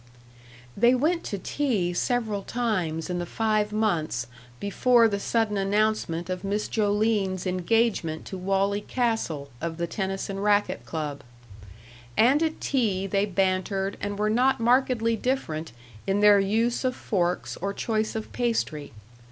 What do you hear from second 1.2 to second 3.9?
to tea several times in the five